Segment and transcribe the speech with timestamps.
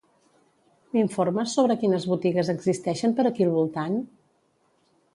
[0.95, 4.03] M'informes sobre quines botigues existeixen per aquí al voltant?